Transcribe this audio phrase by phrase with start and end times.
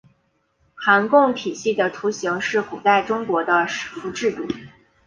[0.83, 3.67] 朝贡体系的雏形是古代中国的畿
[4.01, 4.47] 服制度。